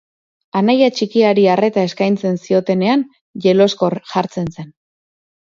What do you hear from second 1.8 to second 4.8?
eskaintzen ziotenean jeloskor Jartzen zen.